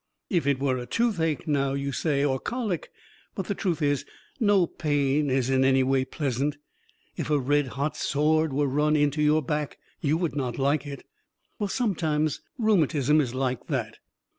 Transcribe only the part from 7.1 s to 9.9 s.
If a red hot sword were run into your back